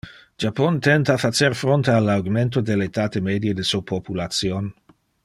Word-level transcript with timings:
Japon 0.43 0.79
tenta 0.85 1.17
facer 1.25 1.53
fronte 1.59 1.91
al 1.97 2.09
augmento 2.15 2.63
del 2.71 2.81
etate 2.89 3.21
medie 3.29 3.53
de 3.53 3.63
su 3.73 3.83
population. 3.95 4.73